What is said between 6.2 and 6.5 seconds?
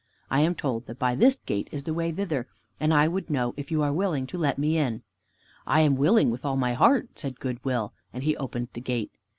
with